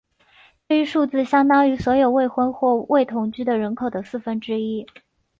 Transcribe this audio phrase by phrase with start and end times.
[0.67, 4.83] 这一数字相当于所有未婚或未同居的人口的四分之一。